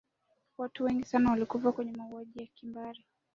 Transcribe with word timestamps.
watu 0.57 0.83
wengi 0.83 1.05
sana 1.05 1.29
walikufa 1.31 1.71
kwenye 1.71 1.91
mauaji 1.91 2.39
ya 2.39 2.45
kimbari 2.45 3.05